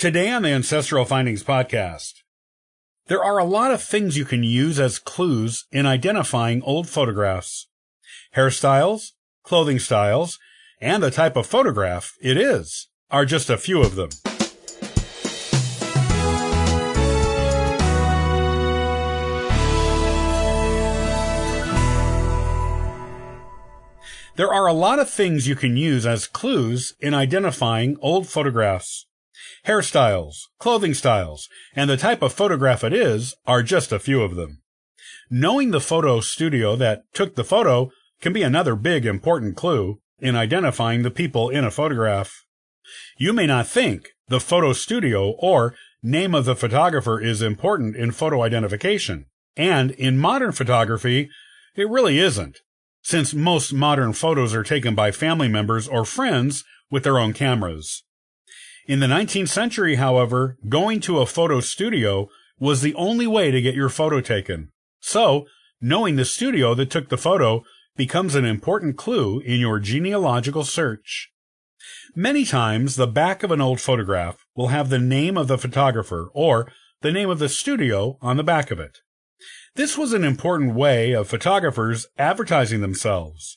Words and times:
Today 0.00 0.30
on 0.30 0.40
the 0.40 0.48
Ancestral 0.48 1.04
Findings 1.04 1.44
podcast, 1.44 2.22
there 3.08 3.22
are 3.22 3.36
a 3.36 3.44
lot 3.44 3.70
of 3.70 3.82
things 3.82 4.16
you 4.16 4.24
can 4.24 4.42
use 4.42 4.80
as 4.80 4.98
clues 4.98 5.66
in 5.70 5.84
identifying 5.84 6.62
old 6.62 6.88
photographs. 6.88 7.68
Hairstyles, 8.34 9.10
clothing 9.42 9.78
styles, 9.78 10.38
and 10.80 11.02
the 11.02 11.10
type 11.10 11.36
of 11.36 11.46
photograph 11.46 12.14
it 12.18 12.38
is 12.38 12.88
are 13.10 13.26
just 13.26 13.50
a 13.50 13.58
few 13.58 13.82
of 13.82 13.94
them. 13.94 14.08
There 24.36 24.50
are 24.50 24.66
a 24.66 24.72
lot 24.72 24.98
of 24.98 25.10
things 25.10 25.46
you 25.46 25.54
can 25.54 25.76
use 25.76 26.06
as 26.06 26.26
clues 26.26 26.94
in 27.00 27.12
identifying 27.12 27.98
old 28.00 28.26
photographs. 28.26 29.04
Hairstyles, 29.66 30.36
clothing 30.58 30.94
styles, 30.94 31.48
and 31.74 31.88
the 31.88 31.96
type 31.96 32.22
of 32.22 32.32
photograph 32.32 32.84
it 32.84 32.92
is 32.92 33.34
are 33.46 33.62
just 33.62 33.92
a 33.92 33.98
few 33.98 34.22
of 34.22 34.36
them. 34.36 34.62
Knowing 35.30 35.70
the 35.70 35.80
photo 35.80 36.20
studio 36.20 36.76
that 36.76 37.02
took 37.14 37.34
the 37.34 37.44
photo 37.44 37.90
can 38.20 38.32
be 38.32 38.42
another 38.42 38.74
big 38.74 39.06
important 39.06 39.56
clue 39.56 40.00
in 40.18 40.36
identifying 40.36 41.02
the 41.02 41.10
people 41.10 41.48
in 41.48 41.64
a 41.64 41.70
photograph. 41.70 42.44
You 43.16 43.32
may 43.32 43.46
not 43.46 43.66
think 43.66 44.08
the 44.28 44.40
photo 44.40 44.72
studio 44.72 45.30
or 45.38 45.74
name 46.02 46.34
of 46.34 46.44
the 46.44 46.56
photographer 46.56 47.20
is 47.20 47.42
important 47.42 47.96
in 47.96 48.10
photo 48.10 48.42
identification, 48.42 49.26
and 49.56 49.90
in 49.92 50.18
modern 50.18 50.52
photography, 50.52 51.28
it 51.76 51.88
really 51.88 52.18
isn't, 52.18 52.58
since 53.02 53.34
most 53.34 53.72
modern 53.72 54.12
photos 54.12 54.54
are 54.54 54.62
taken 54.62 54.94
by 54.94 55.10
family 55.10 55.48
members 55.48 55.86
or 55.88 56.04
friends 56.04 56.64
with 56.90 57.04
their 57.04 57.18
own 57.18 57.32
cameras. 57.32 58.04
In 58.90 58.98
the 58.98 59.06
19th 59.06 59.50
century, 59.50 59.94
however, 59.94 60.56
going 60.68 60.98
to 61.02 61.20
a 61.20 61.24
photo 61.24 61.60
studio 61.60 62.28
was 62.58 62.80
the 62.80 62.92
only 62.96 63.24
way 63.24 63.52
to 63.52 63.62
get 63.62 63.76
your 63.76 63.88
photo 63.88 64.20
taken. 64.20 64.72
So, 64.98 65.46
knowing 65.80 66.16
the 66.16 66.24
studio 66.24 66.74
that 66.74 66.90
took 66.90 67.08
the 67.08 67.16
photo 67.16 67.62
becomes 67.96 68.34
an 68.34 68.44
important 68.44 68.96
clue 68.96 69.38
in 69.38 69.60
your 69.60 69.78
genealogical 69.78 70.64
search. 70.64 71.30
Many 72.16 72.44
times, 72.44 72.96
the 72.96 73.06
back 73.06 73.44
of 73.44 73.52
an 73.52 73.60
old 73.60 73.80
photograph 73.80 74.44
will 74.56 74.74
have 74.74 74.90
the 74.90 74.98
name 74.98 75.38
of 75.38 75.46
the 75.46 75.56
photographer 75.56 76.28
or 76.34 76.72
the 77.00 77.12
name 77.12 77.30
of 77.30 77.38
the 77.38 77.48
studio 77.48 78.18
on 78.20 78.38
the 78.38 78.42
back 78.42 78.72
of 78.72 78.80
it. 78.80 78.98
This 79.76 79.96
was 79.96 80.12
an 80.12 80.24
important 80.24 80.74
way 80.74 81.12
of 81.12 81.28
photographers 81.28 82.08
advertising 82.18 82.80
themselves. 82.80 83.56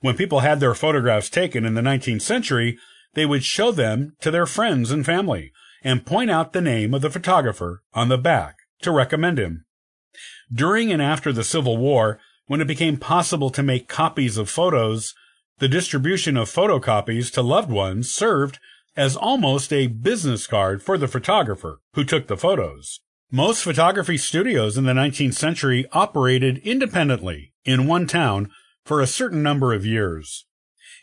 When 0.00 0.16
people 0.16 0.40
had 0.40 0.58
their 0.58 0.74
photographs 0.74 1.28
taken 1.28 1.66
in 1.66 1.74
the 1.74 1.82
19th 1.82 2.22
century, 2.22 2.78
they 3.14 3.26
would 3.26 3.44
show 3.44 3.72
them 3.72 4.14
to 4.20 4.30
their 4.30 4.46
friends 4.46 4.90
and 4.90 5.04
family 5.04 5.52
and 5.82 6.06
point 6.06 6.30
out 6.30 6.52
the 6.52 6.60
name 6.60 6.94
of 6.94 7.02
the 7.02 7.10
photographer 7.10 7.82
on 7.94 8.08
the 8.08 8.18
back 8.18 8.56
to 8.82 8.90
recommend 8.90 9.38
him. 9.38 9.64
During 10.52 10.92
and 10.92 11.00
after 11.00 11.32
the 11.32 11.44
Civil 11.44 11.76
War, 11.76 12.18
when 12.46 12.60
it 12.60 12.66
became 12.66 12.96
possible 12.96 13.50
to 13.50 13.62
make 13.62 13.88
copies 13.88 14.36
of 14.36 14.50
photos, 14.50 15.14
the 15.58 15.68
distribution 15.68 16.36
of 16.36 16.50
photocopies 16.50 17.32
to 17.32 17.42
loved 17.42 17.70
ones 17.70 18.10
served 18.10 18.58
as 18.96 19.16
almost 19.16 19.72
a 19.72 19.86
business 19.86 20.46
card 20.46 20.82
for 20.82 20.98
the 20.98 21.08
photographer 21.08 21.80
who 21.94 22.04
took 22.04 22.26
the 22.26 22.36
photos. 22.36 23.00
Most 23.30 23.62
photography 23.62 24.16
studios 24.16 24.76
in 24.76 24.84
the 24.84 24.92
19th 24.92 25.34
century 25.34 25.86
operated 25.92 26.58
independently 26.58 27.52
in 27.64 27.86
one 27.86 28.08
town 28.08 28.50
for 28.84 29.00
a 29.00 29.06
certain 29.06 29.42
number 29.42 29.72
of 29.72 29.86
years. 29.86 30.46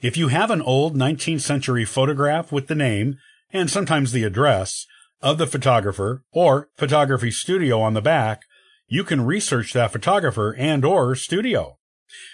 If 0.01 0.17
you 0.17 0.27
have 0.27 0.51
an 0.51 0.61
old 0.61 0.95
19th 0.95 1.41
century 1.41 1.85
photograph 1.85 2.51
with 2.51 2.67
the 2.67 2.75
name, 2.75 3.17
and 3.51 3.69
sometimes 3.69 4.11
the 4.11 4.23
address, 4.23 4.85
of 5.21 5.37
the 5.37 5.47
photographer 5.47 6.23
or 6.31 6.69
photography 6.75 7.31
studio 7.31 7.81
on 7.81 7.93
the 7.93 8.01
back, 8.01 8.43
you 8.87 9.03
can 9.03 9.25
research 9.25 9.73
that 9.73 9.91
photographer 9.91 10.55
and 10.57 10.85
or 10.85 11.15
studio. 11.15 11.77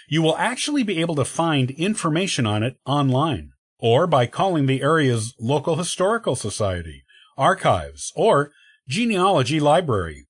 You 0.08 0.22
will 0.22 0.36
actually 0.36 0.82
be 0.82 1.00
able 1.00 1.14
to 1.16 1.24
find 1.24 1.70
information 1.72 2.46
on 2.46 2.62
it 2.62 2.76
online 2.86 3.50
or 3.78 4.06
by 4.06 4.26
calling 4.26 4.66
the 4.66 4.82
area's 4.82 5.34
local 5.40 5.76
historical 5.76 6.36
society, 6.36 7.04
archives, 7.36 8.12
or 8.14 8.52
genealogy 8.86 9.58
library. 9.58 10.26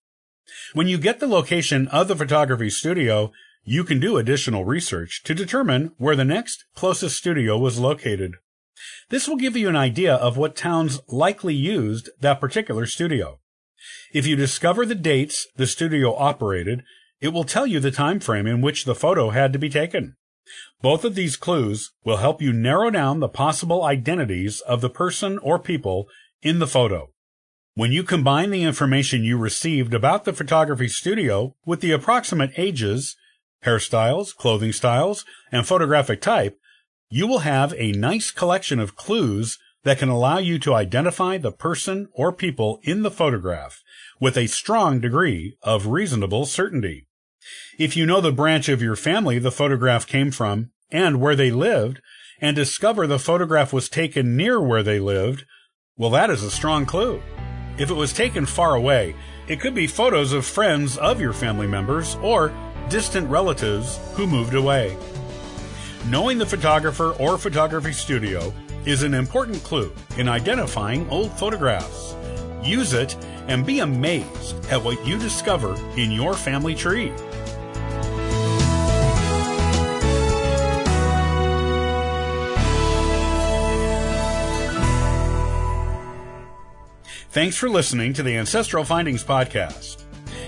When 0.73 0.89
you 0.89 0.99
get 0.99 1.21
the 1.21 1.27
location 1.27 1.89
of 1.89 2.09
the 2.09 2.17
photography 2.17 2.71
studio, 2.71 3.33
you 3.65 3.85
can 3.85 3.99
do 3.99 4.17
additional 4.17 4.65
research 4.65 5.23
to 5.25 5.35
determine 5.35 5.93
where 5.97 6.17
the 6.17 6.25
next 6.25 6.65
closest 6.75 7.17
studio 7.17 7.59
was 7.59 7.79
located. 7.79 8.35
This 9.09 9.27
will 9.27 9.37
give 9.37 9.57
you 9.57 9.69
an 9.69 9.77
idea 9.77 10.15
of 10.15 10.37
what 10.37 10.57
towns 10.57 11.01
likely 11.09 11.55
used 11.55 12.11
that 12.21 12.41
particular 12.41 12.87
studio. 12.87 13.41
If 14.13 14.27
you 14.27 14.37
discover 14.37 14.87
the 14.87 14.95
dates 14.95 15.47
the 15.57 15.67
studio 15.67 16.15
operated, 16.15 16.83
it 17.21 17.29
will 17.29 17.45
tell 17.45 17.67
you 17.67 17.81
the 17.81 17.91
time 17.91 18.21
frame 18.21 18.47
in 18.47 18.61
which 18.61 18.85
the 18.85 18.95
photo 18.95 19.31
had 19.31 19.53
to 19.53 19.59
be 19.59 19.71
taken. 19.71 20.17
Both 20.83 21.05
of 21.05 21.15
these 21.15 21.37
clues 21.37 21.93
will 22.05 22.19
help 22.19 22.43
you 22.43 22.53
narrow 22.53 22.91
down 22.91 23.21
the 23.21 23.29
possible 23.29 23.85
identities 23.85 24.61
of 24.61 24.83
the 24.83 24.91
person 24.91 25.39
or 25.39 25.59
people 25.59 26.07
in 26.43 26.59
the 26.59 26.67
photo. 26.67 27.11
When 27.75 27.91
you 27.91 28.05
combine 28.05 28.51
the 28.51 28.63
information 28.63 29.25
you 29.25 29.39
received 29.39 29.95
about 29.95 30.25
the 30.25 30.33
photography 30.33 30.89
studio 30.89 31.57
with 31.65 31.81
the 31.81 31.93
approximate 31.93 32.53
ages, 32.57 33.17
hairstyles, 33.65 34.35
clothing 34.35 34.73
styles, 34.73 35.25
and 35.53 35.67
photographic 35.67 36.21
type, 36.21 36.59
you 37.11 37.27
will 37.27 37.41
have 37.41 37.75
a 37.77 37.93
nice 37.93 38.31
collection 38.31 38.81
of 38.81 38.97
clues 38.97 39.59
that 39.85 39.99
can 39.99 40.09
allow 40.09 40.39
you 40.39 40.59
to 40.59 40.75
identify 40.75 41.37
the 41.37 41.53
person 41.53 42.09
or 42.13 42.33
people 42.33 42.81
in 42.83 43.03
the 43.03 43.11
photograph 43.11 43.83
with 44.21 44.37
a 44.37 44.47
strong 44.47 45.01
degree 45.01 45.57
of 45.63 45.87
reasonable 45.87 46.47
certainty. 46.47 47.07
If 47.79 47.97
you 47.97 48.07
know 48.07 48.21
the 48.21 48.33
branch 48.33 48.69
of 48.69 48.81
your 48.81 48.97
family 48.97 49.39
the 49.39 49.53
photograph 49.53 50.07
came 50.07 50.31
from 50.31 50.71
and 50.91 51.21
where 51.21 51.37
they 51.37 51.51
lived, 51.51 52.01
and 52.41 52.57
discover 52.57 53.07
the 53.07 53.19
photograph 53.19 53.73
was 53.73 53.89
taken 53.89 54.37
near 54.37 54.61
where 54.61 54.83
they 54.83 54.99
lived, 54.99 55.45
well, 55.97 56.11
that 56.11 56.31
is 56.31 56.43
a 56.43 56.51
strong 56.51 56.85
clue. 56.85 57.23
If 57.79 57.91
it 57.91 57.95
was 57.95 58.13
taken 58.13 58.47
far 58.47 58.75
away, 58.75 59.15
it 59.49 59.61
could 59.61 59.75
be 59.75 59.87
photos 59.87 60.33
of 60.33 60.45
friends 60.45 60.97
of 60.99 61.21
your 61.21 61.33
family 61.33 61.67
members 61.67 62.17
or 62.17 62.53
distant 62.89 63.29
relatives 63.29 63.99
who 64.15 64.27
moved 64.27 64.55
away. 64.55 64.97
Knowing 66.07 66.39
the 66.39 66.47
photographer 66.47 67.13
or 67.19 67.39
photography 67.39 67.93
studio 67.93 68.53
is 68.85 69.03
an 69.03 69.15
important 69.15 69.63
clue 69.65 69.93
in 70.19 70.29
identifying 70.29 71.09
old 71.09 71.33
photographs. 71.33 72.15
Use 72.63 72.93
it 72.93 73.17
and 73.49 73.65
be 73.65 73.81
amazed 73.81 74.57
at 74.67 74.83
what 74.83 75.05
you 75.07 75.19
discover 75.19 75.75
in 75.97 76.11
your 76.11 76.35
family 76.35 76.75
tree. 76.75 77.13
Thanks 87.31 87.57
for 87.57 87.69
listening 87.69 88.13
to 88.13 88.23
the 88.23 88.37
Ancestral 88.37 88.85
Findings 88.85 89.25
Podcast. 89.25 90.04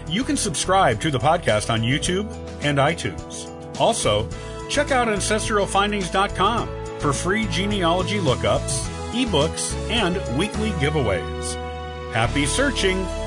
You 0.08 0.22
can 0.24 0.36
subscribe 0.36 1.00
to 1.00 1.10
the 1.10 1.18
podcast 1.18 1.72
on 1.72 1.80
YouTube 1.82 2.30
and 2.62 2.78
iTunes. 2.78 3.50
Also, 3.80 4.28
check 4.68 4.90
out 4.90 5.08
ancestralfindings.com 5.08 6.68
for 7.00 7.12
free 7.12 7.46
genealogy 7.46 8.18
lookups, 8.18 8.86
ebooks, 9.12 9.74
and 9.90 10.16
weekly 10.38 10.70
giveaways. 10.72 11.54
Happy 12.12 12.46
searching! 12.46 13.25